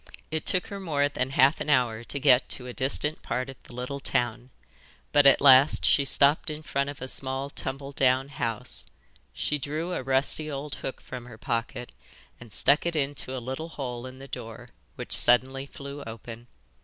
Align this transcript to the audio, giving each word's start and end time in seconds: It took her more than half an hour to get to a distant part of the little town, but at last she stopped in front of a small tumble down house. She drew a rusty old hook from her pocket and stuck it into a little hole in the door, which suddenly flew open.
It 0.31 0.47
took 0.47 0.65
her 0.65 0.79
more 0.79 1.07
than 1.09 1.29
half 1.29 1.61
an 1.61 1.69
hour 1.69 2.03
to 2.03 2.19
get 2.19 2.49
to 2.49 2.65
a 2.65 2.73
distant 2.73 3.21
part 3.21 3.49
of 3.51 3.55
the 3.61 3.75
little 3.75 3.99
town, 3.99 4.49
but 5.11 5.27
at 5.27 5.39
last 5.39 5.85
she 5.85 6.05
stopped 6.05 6.49
in 6.49 6.63
front 6.63 6.89
of 6.89 7.03
a 7.03 7.07
small 7.07 7.51
tumble 7.51 7.91
down 7.91 8.29
house. 8.29 8.87
She 9.31 9.59
drew 9.59 9.93
a 9.93 10.01
rusty 10.01 10.49
old 10.49 10.73
hook 10.81 11.01
from 11.01 11.25
her 11.27 11.37
pocket 11.37 11.91
and 12.39 12.51
stuck 12.51 12.87
it 12.87 12.95
into 12.95 13.37
a 13.37 13.37
little 13.37 13.69
hole 13.69 14.07
in 14.07 14.17
the 14.17 14.27
door, 14.27 14.69
which 14.95 15.15
suddenly 15.19 15.67
flew 15.67 16.01
open. 16.01 16.47